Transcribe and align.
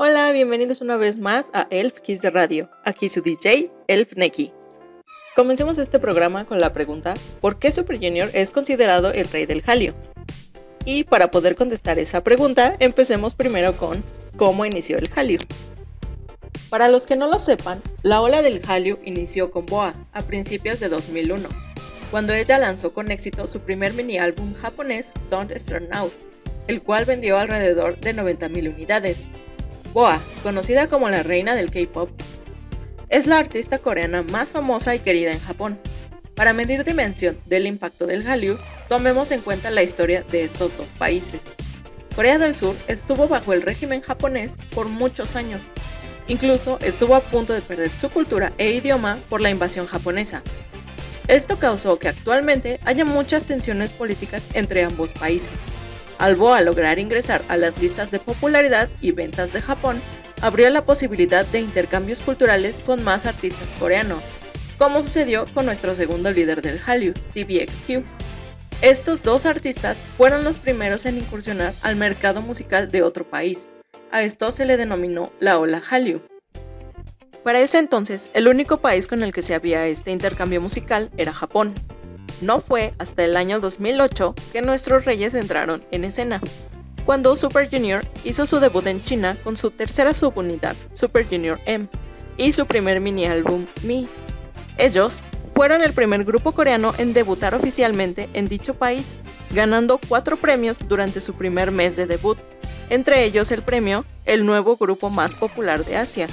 Hola, 0.00 0.30
bienvenidos 0.30 0.80
una 0.80 0.96
vez 0.96 1.18
más 1.18 1.50
a 1.54 1.66
Elf 1.70 1.98
Kiss 1.98 2.22
de 2.22 2.30
Radio. 2.30 2.70
Aquí 2.84 3.08
su 3.08 3.20
DJ, 3.20 3.72
Elf 3.88 4.12
Neki. 4.14 4.52
Comencemos 5.34 5.76
este 5.78 5.98
programa 5.98 6.44
con 6.44 6.60
la 6.60 6.72
pregunta: 6.72 7.14
¿Por 7.40 7.58
qué 7.58 7.72
Super 7.72 7.96
Junior 7.96 8.30
es 8.32 8.52
considerado 8.52 9.10
el 9.10 9.26
rey 9.28 9.44
del 9.44 9.60
Hallyu? 9.66 9.94
Y 10.84 11.02
para 11.02 11.32
poder 11.32 11.56
contestar 11.56 11.98
esa 11.98 12.22
pregunta, 12.22 12.76
empecemos 12.78 13.34
primero 13.34 13.76
con 13.76 14.04
cómo 14.36 14.64
inició 14.64 14.98
el 14.98 15.10
Hallyu. 15.12 15.40
Para 16.70 16.86
los 16.86 17.04
que 17.04 17.16
no 17.16 17.26
lo 17.26 17.40
sepan, 17.40 17.82
la 18.04 18.20
ola 18.20 18.40
del 18.40 18.62
Hallyu 18.68 19.00
inició 19.04 19.50
con 19.50 19.66
Boa 19.66 19.94
a 20.12 20.22
principios 20.22 20.78
de 20.78 20.90
2001, 20.90 21.48
cuando 22.12 22.34
ella 22.34 22.60
lanzó 22.60 22.94
con 22.94 23.10
éxito 23.10 23.48
su 23.48 23.62
primer 23.62 23.94
mini 23.94 24.18
álbum 24.18 24.54
japonés 24.54 25.12
Don't 25.28 25.50
Start 25.56 25.92
Now, 25.92 26.08
el 26.68 26.82
cual 26.82 27.04
vendió 27.04 27.36
alrededor 27.36 27.98
de 27.98 28.14
90.000 28.14 28.72
unidades. 28.72 29.26
Boa, 29.94 30.20
conocida 30.42 30.86
como 30.86 31.08
la 31.08 31.22
reina 31.22 31.54
del 31.54 31.70
K-pop, 31.70 32.10
es 33.08 33.26
la 33.26 33.38
artista 33.38 33.78
coreana 33.78 34.22
más 34.22 34.50
famosa 34.50 34.94
y 34.94 34.98
querida 34.98 35.32
en 35.32 35.40
Japón. 35.40 35.78
Para 36.34 36.52
medir 36.52 36.84
dimensión 36.84 37.38
del 37.46 37.66
impacto 37.66 38.06
del 38.06 38.26
Hallyu, 38.26 38.58
tomemos 38.88 39.30
en 39.32 39.40
cuenta 39.40 39.70
la 39.70 39.82
historia 39.82 40.22
de 40.30 40.44
estos 40.44 40.76
dos 40.76 40.92
países. 40.92 41.46
Corea 42.14 42.38
del 42.38 42.54
Sur 42.54 42.76
estuvo 42.86 43.28
bajo 43.28 43.52
el 43.52 43.62
régimen 43.62 44.02
japonés 44.02 44.58
por 44.74 44.88
muchos 44.88 45.36
años. 45.36 45.62
Incluso 46.26 46.78
estuvo 46.80 47.14
a 47.14 47.20
punto 47.20 47.54
de 47.54 47.62
perder 47.62 47.90
su 47.90 48.10
cultura 48.10 48.52
e 48.58 48.72
idioma 48.72 49.18
por 49.30 49.40
la 49.40 49.50
invasión 49.50 49.86
japonesa. 49.86 50.42
Esto 51.28 51.58
causó 51.58 51.98
que 51.98 52.08
actualmente 52.08 52.78
haya 52.84 53.04
muchas 53.04 53.44
tensiones 53.44 53.90
políticas 53.90 54.48
entre 54.52 54.84
ambos 54.84 55.12
países. 55.12 55.68
Al 56.18 56.34
BOA 56.34 56.62
lograr 56.62 56.98
ingresar 56.98 57.42
a 57.48 57.56
las 57.56 57.78
listas 57.78 58.10
de 58.10 58.18
popularidad 58.18 58.88
y 59.00 59.12
ventas 59.12 59.52
de 59.52 59.62
Japón, 59.62 60.00
abrió 60.40 60.68
la 60.70 60.84
posibilidad 60.84 61.46
de 61.46 61.60
intercambios 61.60 62.20
culturales 62.20 62.82
con 62.82 63.04
más 63.04 63.24
artistas 63.24 63.76
coreanos, 63.78 64.22
como 64.78 65.00
sucedió 65.02 65.46
con 65.54 65.66
nuestro 65.66 65.94
segundo 65.94 66.30
líder 66.30 66.62
del 66.62 66.80
Hallyu, 66.80 67.12
TVXQ. 67.34 68.04
Estos 68.82 69.22
dos 69.22 69.46
artistas 69.46 70.02
fueron 70.16 70.44
los 70.44 70.58
primeros 70.58 71.06
en 71.06 71.18
incursionar 71.18 71.72
al 71.82 71.96
mercado 71.96 72.42
musical 72.42 72.88
de 72.88 73.02
otro 73.02 73.28
país. 73.28 73.68
A 74.10 74.22
esto 74.22 74.50
se 74.50 74.64
le 74.64 74.76
denominó 74.76 75.32
la 75.40 75.58
ola 75.58 75.82
Hallyu. 75.88 76.22
Para 77.42 77.60
ese 77.60 77.78
entonces, 77.78 78.30
el 78.34 78.46
único 78.46 78.78
país 78.78 79.06
con 79.06 79.22
el 79.22 79.32
que 79.32 79.42
se 79.42 79.54
había 79.54 79.86
este 79.86 80.10
intercambio 80.10 80.60
musical 80.60 81.10
era 81.16 81.32
Japón, 81.32 81.74
no 82.40 82.60
fue 82.60 82.92
hasta 82.98 83.24
el 83.24 83.36
año 83.36 83.60
2008 83.60 84.34
que 84.52 84.62
nuestros 84.62 85.04
reyes 85.04 85.34
entraron 85.34 85.84
en 85.90 86.04
escena, 86.04 86.40
cuando 87.04 87.34
Super 87.36 87.70
Junior 87.70 88.04
hizo 88.24 88.44
su 88.44 88.60
debut 88.60 88.86
en 88.86 89.02
China 89.02 89.38
con 89.42 89.56
su 89.56 89.70
tercera 89.70 90.12
subunidad, 90.12 90.76
Super 90.92 91.26
Junior 91.26 91.58
M, 91.64 91.88
y 92.36 92.52
su 92.52 92.66
primer 92.66 93.00
mini 93.00 93.24
álbum 93.26 93.66
Me. 93.82 94.06
Ellos 94.76 95.22
fueron 95.54 95.82
el 95.82 95.92
primer 95.92 96.24
grupo 96.24 96.52
coreano 96.52 96.92
en 96.98 97.14
debutar 97.14 97.54
oficialmente 97.54 98.28
en 98.34 98.46
dicho 98.46 98.74
país, 98.74 99.16
ganando 99.50 99.98
cuatro 100.06 100.36
premios 100.36 100.80
durante 100.86 101.20
su 101.20 101.34
primer 101.34 101.72
mes 101.72 101.96
de 101.96 102.06
debut, 102.06 102.38
entre 102.90 103.24
ellos 103.24 103.50
el 103.52 103.62
premio 103.62 104.04
El 104.24 104.44
nuevo 104.44 104.76
grupo 104.76 105.08
más 105.10 105.34
popular 105.34 105.84
de 105.84 105.96
Asia, 105.96 106.28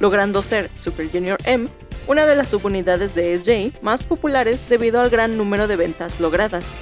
logrando 0.00 0.42
ser 0.42 0.70
Super 0.74 1.08
Junior 1.08 1.38
M 1.44 1.68
una 2.10 2.26
de 2.26 2.34
las 2.34 2.48
subunidades 2.48 3.14
de 3.14 3.38
SJ 3.38 3.80
más 3.82 4.02
populares 4.02 4.68
debido 4.68 5.00
al 5.00 5.10
gran 5.10 5.36
número 5.36 5.68
de 5.68 5.76
ventas 5.76 6.18
logradas. 6.18 6.76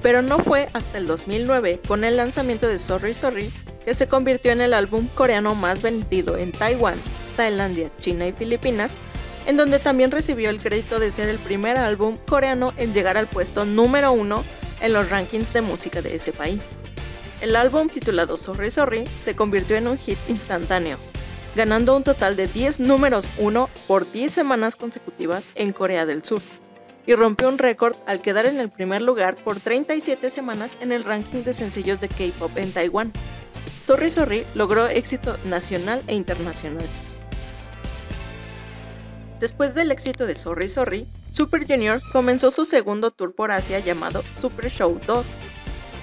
Pero 0.00 0.22
no 0.22 0.38
fue 0.38 0.70
hasta 0.72 0.96
el 0.96 1.06
2009, 1.06 1.82
con 1.86 2.02
el 2.02 2.16
lanzamiento 2.16 2.66
de 2.66 2.78
Sorry 2.78 3.12
Sorry, 3.12 3.52
que 3.84 3.92
se 3.92 4.08
convirtió 4.08 4.52
en 4.52 4.62
el 4.62 4.72
álbum 4.72 5.06
coreano 5.08 5.54
más 5.54 5.82
vendido 5.82 6.38
en 6.38 6.50
Taiwán, 6.50 6.96
Tailandia, 7.36 7.90
China 8.00 8.26
y 8.26 8.32
Filipinas, 8.32 8.98
en 9.44 9.58
donde 9.58 9.78
también 9.78 10.12
recibió 10.12 10.48
el 10.48 10.62
crédito 10.62 10.98
de 10.98 11.10
ser 11.10 11.28
el 11.28 11.38
primer 11.38 11.76
álbum 11.76 12.16
coreano 12.26 12.72
en 12.78 12.94
llegar 12.94 13.18
al 13.18 13.28
puesto 13.28 13.66
número 13.66 14.12
uno 14.12 14.44
en 14.80 14.94
los 14.94 15.10
rankings 15.10 15.52
de 15.52 15.60
música 15.60 16.00
de 16.00 16.16
ese 16.16 16.32
país. 16.32 16.68
El 17.42 17.54
álbum 17.54 17.90
titulado 17.90 18.38
Sorry 18.38 18.70
Sorry 18.70 19.04
se 19.18 19.36
convirtió 19.36 19.76
en 19.76 19.88
un 19.88 19.98
hit 19.98 20.18
instantáneo, 20.26 20.96
ganando 21.58 21.96
un 21.96 22.04
total 22.04 22.36
de 22.36 22.46
10 22.46 22.78
números 22.78 23.32
1 23.36 23.68
por 23.88 24.08
10 24.12 24.32
semanas 24.32 24.76
consecutivas 24.76 25.46
en 25.56 25.72
Corea 25.72 26.06
del 26.06 26.22
Sur, 26.22 26.40
y 27.04 27.16
rompió 27.16 27.48
un 27.48 27.58
récord 27.58 27.96
al 28.06 28.22
quedar 28.22 28.46
en 28.46 28.60
el 28.60 28.70
primer 28.70 29.02
lugar 29.02 29.34
por 29.34 29.58
37 29.58 30.30
semanas 30.30 30.76
en 30.80 30.92
el 30.92 31.02
ranking 31.02 31.42
de 31.42 31.52
sencillos 31.52 31.98
de 31.98 32.06
K-pop 32.06 32.56
en 32.58 32.70
Taiwán. 32.70 33.12
Sorry 33.82 34.08
Sorry 34.08 34.46
logró 34.54 34.86
éxito 34.86 35.36
nacional 35.46 36.00
e 36.06 36.14
internacional. 36.14 36.86
Después 39.40 39.74
del 39.74 39.90
éxito 39.90 40.28
de 40.28 40.36
Sorry 40.36 40.68
Sorry, 40.68 41.08
Super 41.26 41.66
Junior 41.66 42.00
comenzó 42.12 42.52
su 42.52 42.64
segundo 42.66 43.10
tour 43.10 43.34
por 43.34 43.50
Asia 43.50 43.80
llamado 43.80 44.22
Super 44.32 44.70
Show 44.70 45.00
2, 45.08 45.26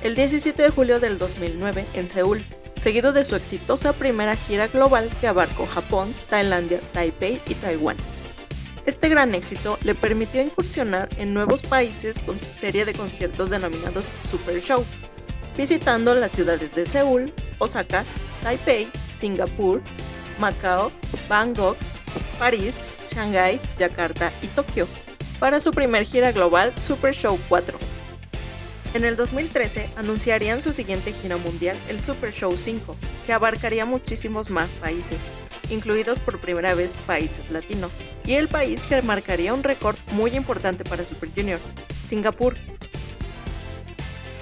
el 0.04 0.16
17 0.16 0.64
de 0.64 0.70
julio 0.70 1.00
del 1.00 1.18
2009 1.18 1.86
en 1.94 2.10
Seúl, 2.10 2.44
seguido 2.76 3.14
de 3.14 3.24
su 3.24 3.36
exitosa 3.36 3.94
primera 3.94 4.36
gira 4.36 4.68
global 4.68 5.10
que 5.20 5.28
abarcó 5.28 5.66
Japón, 5.66 6.14
Tailandia, 6.30 6.80
Taipei 6.94 7.42
y 7.48 7.56
Taiwán. 7.56 7.98
Este 8.86 9.10
gran 9.10 9.34
éxito 9.34 9.80
le 9.84 9.96
permitió 9.96 10.42
incursionar 10.42 11.10
en 11.18 11.34
nuevos 11.34 11.64
países 11.64 12.22
con 12.22 12.40
su 12.40 12.52
serie 12.52 12.86
de 12.86 12.94
conciertos 12.94 13.50
denominados 13.50 14.14
Super 14.22 14.62
Show, 14.62 14.86
visitando 15.58 16.14
las 16.14 16.32
ciudades 16.32 16.76
de 16.76 16.86
Seúl, 16.86 17.34
Osaka, 17.58 18.04
Taipei, 18.44 18.88
Singapur, 19.16 19.82
Macao, 20.40 20.92
Bangkok, 21.28 21.78
París, 22.38 22.84
Shanghái, 23.10 23.60
Yakarta 23.80 24.32
y 24.42 24.48
Tokio, 24.48 24.88
para 25.40 25.60
su 25.60 25.72
primer 25.72 26.06
gira 26.06 26.32
global 26.32 26.74
Super 26.78 27.14
Show 27.14 27.40
4 27.50 27.85
en 28.96 29.04
el 29.04 29.18
2013 29.18 29.90
anunciarían 29.98 30.62
su 30.62 30.72
siguiente 30.72 31.12
gira 31.12 31.36
mundial, 31.36 31.78
el 31.90 32.02
Super 32.02 32.32
Show 32.32 32.56
5, 32.56 32.96
que 33.26 33.34
abarcaría 33.34 33.86
muchísimos 33.86 34.50
más 34.50 34.72
países, 34.72 35.18
incluidos 35.70 36.18
por 36.18 36.40
primera 36.40 36.74
vez 36.76 36.96
países 37.06 37.52
latinos, 37.52 37.92
y 38.26 38.36
el 38.36 38.48
país 38.48 38.86
que 38.86 39.02
marcaría 39.02 39.54
un 39.54 39.64
récord 39.64 39.98
muy 40.14 40.32
importante 40.32 40.86
para 40.86 41.04
Super 41.04 41.30
Junior, 41.36 41.60
Singapur. 42.08 42.56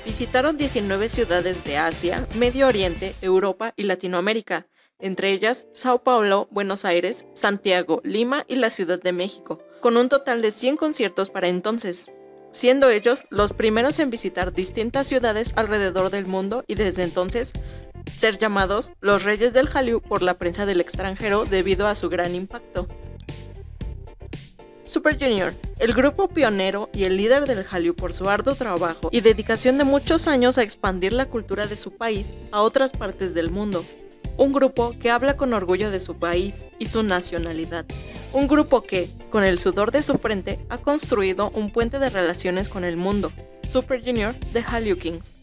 Visitaron 0.06 0.56
19 0.56 1.09
ciudades 1.09 1.63
de 1.63 1.78
Asia, 1.78 2.28
Medio 2.36 2.68
Oriente, 2.68 3.16
Europa 3.22 3.74
y 3.75 3.84
Latinoamérica, 3.84 4.68
entre 5.00 5.31
ellas 5.31 5.66
Sao 5.72 6.03
Paulo, 6.03 6.47
Buenos 6.52 6.86
Aires, 6.86 7.25
Santiago, 7.34 8.02
Lima 8.03 8.46
y 8.47 8.58
la 8.58 8.69
Ciudad 8.69 9.02
de 9.02 9.13
México, 9.13 9.63
con 9.81 9.97
un 9.97 10.09
total 10.09 10.44
de 10.44 10.52
100 10.52 10.78
conciertos 10.78 11.31
para 11.31 11.47
entonces 11.47 12.12
siendo 12.53 12.90
ellos 12.90 13.25
los 13.30 13.52
primeros 13.52 14.00
en 14.00 14.09
visitar 14.09 14.53
distintas 14.53 15.08
ciudades 15.08 15.52
alrededor 15.56 16.12
del 16.12 16.28
mundo 16.28 16.64
y 16.68 16.75
desde 16.75 17.03
entonces 17.03 17.52
ser 18.14 18.38
llamados 18.38 18.91
los 19.02 19.24
Reyes 19.24 19.53
del 19.53 19.68
Hallyu 19.68 20.02
por 20.02 20.22
la 20.22 20.36
prensa 20.36 20.66
del 20.66 20.80
extranjero 20.80 21.46
debido 21.46 21.88
a 21.88 21.96
su 21.96 22.09
gran 22.09 22.36
impacto. 22.36 22.88
Super 24.86 25.18
Junior, 25.18 25.53
el 25.80 25.94
grupo 25.94 26.28
pionero 26.28 26.90
y 26.94 27.06
el 27.06 27.18
líder 27.18 27.47
del 27.47 27.66
Hallyu 27.66 27.96
por 27.96 28.13
su 28.13 28.30
arduo 28.30 28.53
trabajo 28.53 29.09
y 29.12 29.22
dedicación 29.22 29.78
de 29.78 29.86
muchos 29.86 30.28
años 30.28 30.58
a 30.58 30.63
expandir 30.63 31.13
la 31.13 31.25
cultura 31.25 31.66
de 31.68 31.78
su 31.78 31.92
país 31.92 32.36
a 32.52 32.62
otras 32.62 32.92
partes 32.92 33.34
del 33.34 33.50
mundo, 33.50 33.84
un 34.38 34.51
grupo 34.51 34.95
que 34.99 35.11
habla 35.11 35.38
con 35.38 35.53
orgullo 35.53 35.91
de 35.91 35.99
su 35.99 36.16
país 36.16 36.67
y 36.79 36.85
su 36.85 37.03
nacionalidad. 37.03 37.85
Un 38.31 38.47
grupo 38.47 38.81
que, 38.81 39.09
con 39.29 39.44
el 39.44 39.59
sudor 39.59 39.91
de 39.91 40.01
su 40.01 40.17
frente, 40.17 40.59
ha 40.69 40.77
construido 40.77 41.51
un 41.51 41.71
puente 41.71 41.99
de 41.99 42.09
relaciones 42.09 42.69
con 42.69 42.83
el 42.83 42.97
mundo. 42.97 43.31
Super 43.63 44.03
Junior 44.03 44.35
de 44.53 44.63
Hallyu 44.63 44.97
Kings. 44.97 45.39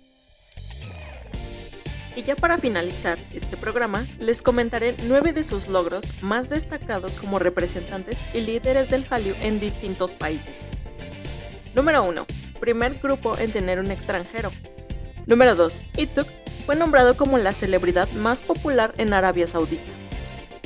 Y 2.17 2.23
ya 2.25 2.35
para 2.35 2.59
finalizar 2.59 3.19
este 3.33 3.57
programa, 3.57 4.05
les 4.19 4.43
comentaré 4.43 4.97
nueve 5.07 5.33
de 5.33 5.45
sus 5.45 5.69
logros 5.69 6.05
más 6.23 6.51
destacados 6.51 7.17
como 7.17 7.39
representantes 7.39 8.25
y 8.35 8.41
líderes 8.41 8.91
del 8.91 9.07
Hallyu 9.09 9.35
en 9.41 9.61
distintos 9.61 10.11
países. 10.11 10.55
Número 11.75 12.03
1. 12.03 12.27
Primer 12.59 12.99
grupo 12.99 13.39
en 13.39 13.53
tener 13.53 13.79
un 13.79 13.93
extranjero. 13.93 14.51
Número 15.27 15.55
2. 15.55 15.85
Ituk 15.97 16.27
fue 16.67 16.77
nombrado 16.77 17.17
como 17.17 17.39
la 17.39 17.53
celebridad 17.53 18.09
más 18.13 18.43
en 18.99 19.15
Arabia 19.15 19.47
Saudita. 19.47 19.91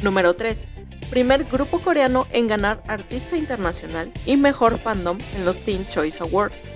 Número 0.02 0.34
3. 0.34 0.66
Primer 1.10 1.44
grupo 1.44 1.78
coreano 1.78 2.26
en 2.32 2.48
ganar 2.48 2.82
Artista 2.88 3.36
Internacional 3.36 4.12
y 4.26 4.36
Mejor 4.36 4.78
Fandom 4.78 5.16
en 5.36 5.44
los 5.44 5.60
Teen 5.60 5.86
Choice 5.88 6.22
Awards. 6.22 6.72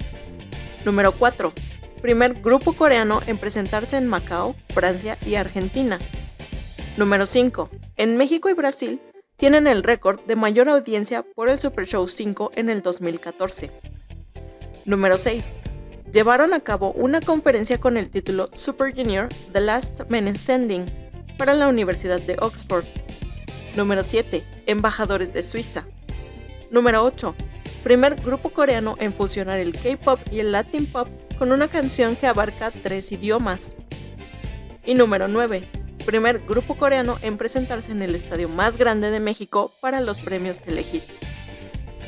Número 0.85 1.13
4. 1.13 1.53
Primer 2.01 2.35
grupo 2.35 2.73
coreano 2.73 3.21
en 3.27 3.37
presentarse 3.37 3.97
en 3.97 4.07
Macao, 4.07 4.55
Francia 4.73 5.19
y 5.27 5.35
Argentina. 5.35 5.99
Número 6.97 7.27
5. 7.27 7.69
En 7.97 8.17
México 8.17 8.49
y 8.49 8.55
Brasil 8.55 9.01
tienen 9.37 9.67
el 9.67 9.83
récord 9.83 10.21
de 10.21 10.37
mayor 10.37 10.69
audiencia 10.69 11.25
por 11.35 11.49
el 11.49 11.59
Super 11.59 11.87
Show 11.87 12.07
5 12.07 12.53
en 12.55 12.71
el 12.71 12.83
2014. 12.83 13.71
Número 14.85 15.19
6 15.19 15.57
llevaron 16.13 16.55
a 16.55 16.61
cabo 16.61 16.93
una 16.93 17.21
conferencia 17.21 17.79
con 17.79 17.97
el 17.97 18.11
título 18.11 18.49
Super 18.55 18.95
Junior 18.95 19.29
The 19.53 19.61
Last 19.61 20.01
Man 20.09 20.33
Standing, 20.33 20.87
para 21.39 21.55
la 21.55 21.69
Universidad 21.69 22.21
de 22.21 22.37
Oxford. 22.41 22.85
Número 23.77 24.03
7. 24.03 24.45
Embajadores 24.67 25.33
de 25.33 25.43
Suiza. 25.43 25.87
Número 26.71 27.03
8. 27.05 27.35
Primer 27.85 28.17
grupo 28.17 28.51
coreano 28.51 28.97
en 28.99 29.15
fusionar 29.15 29.61
el 29.61 29.73
K-pop 29.73 30.19
y 30.31 30.41
el 30.41 30.53
Latin 30.53 30.85
pop 30.85 31.09
con 31.39 31.53
una 31.53 31.69
canción 31.69 32.17
que 32.17 32.27
abarca 32.27 32.71
tres 32.71 33.13
idiomas. 33.13 33.77
Y 34.85 34.95
número 34.95 35.29
9. 35.29 35.69
Primer 36.05 36.41
grupo 36.41 36.75
coreano 36.75 37.17
en 37.23 37.39
presentarse 37.39 37.93
en 37.93 38.03
el 38.03 38.15
estadio 38.15 38.49
más 38.49 38.77
grande 38.77 39.11
de 39.11 39.21
México 39.21 39.73
para 39.81 40.01
los 40.01 40.21
premios 40.21 40.59
Telehit. 40.59 41.05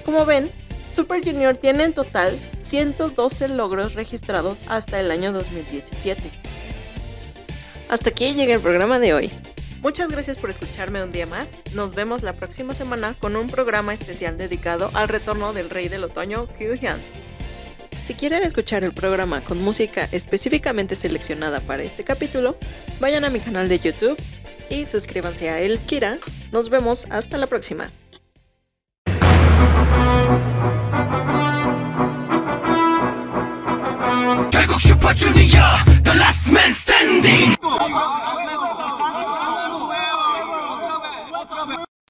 Como 0.04 0.26
ven, 0.26 0.50
Super 0.90 1.24
Junior 1.24 1.56
tiene 1.56 1.84
en 1.84 1.92
total 1.92 2.36
112 2.58 3.48
logros 3.48 3.94
registrados 3.94 4.58
hasta 4.66 4.98
el 4.98 5.10
año 5.12 5.32
2017. 5.32 6.49
Hasta 7.90 8.10
aquí 8.10 8.34
llega 8.34 8.54
el 8.54 8.60
programa 8.60 9.00
de 9.00 9.14
hoy. 9.14 9.30
Muchas 9.82 10.10
gracias 10.10 10.38
por 10.38 10.48
escucharme 10.48 11.02
un 11.02 11.10
día 11.10 11.26
más. 11.26 11.48
Nos 11.74 11.94
vemos 11.96 12.22
la 12.22 12.34
próxima 12.34 12.72
semana 12.72 13.16
con 13.18 13.34
un 13.34 13.48
programa 13.50 13.92
especial 13.92 14.38
dedicado 14.38 14.92
al 14.94 15.08
retorno 15.08 15.52
del 15.52 15.70
rey 15.70 15.88
del 15.88 16.04
otoño, 16.04 16.46
Kyu 16.56 16.74
Hyun. 16.74 17.00
Si 18.06 18.14
quieren 18.14 18.44
escuchar 18.44 18.84
el 18.84 18.92
programa 18.92 19.40
con 19.40 19.60
música 19.60 20.08
específicamente 20.12 20.94
seleccionada 20.94 21.58
para 21.58 21.82
este 21.82 22.04
capítulo, 22.04 22.56
vayan 23.00 23.24
a 23.24 23.30
mi 23.30 23.40
canal 23.40 23.68
de 23.68 23.80
YouTube 23.80 24.16
y 24.68 24.86
suscríbanse 24.86 25.50
a 25.50 25.60
El 25.60 25.80
Kira. 25.80 26.18
Nos 26.52 26.68
vemos 26.68 27.06
hasta 27.10 27.38
la 27.38 27.48
próxima. 27.48 27.90